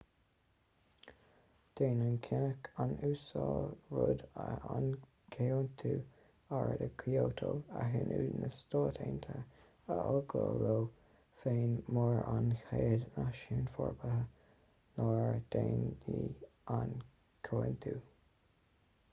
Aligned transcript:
déanann 1.79 2.15
cinneadh 2.27 2.69
an 2.85 2.93
uasail 3.07 3.67
rudd 3.97 4.23
an 4.45 4.87
comhaontú 5.35 5.91
aeráide 6.59 6.87
kyoto 7.03 7.51
a 7.81 7.85
shíniú 7.93 8.31
na 8.39 8.49
stát 8.61 8.97
aontaithe 9.05 9.37
a 9.41 9.99
fhágáil 10.07 10.49
leo 10.63 10.81
féin 11.45 11.77
mar 12.01 12.25
an 12.33 12.51
chéad 12.65 13.07
náisiún 13.21 13.71
forbartha 13.79 14.99
nár 15.03 15.39
daingnigh 15.57 16.45
an 16.81 16.99
chomhaontú 17.49 17.95